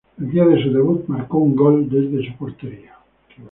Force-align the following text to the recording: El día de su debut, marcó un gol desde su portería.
El 0.19 0.31
día 0.31 0.47
de 0.47 0.63
su 0.63 0.73
debut, 0.73 1.05
marcó 1.05 1.37
un 1.37 1.55
gol 1.55 1.87
desde 1.87 2.27
su 2.27 2.35
portería. 2.35 2.95